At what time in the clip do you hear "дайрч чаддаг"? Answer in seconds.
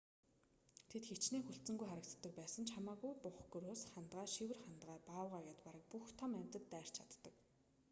6.73-7.33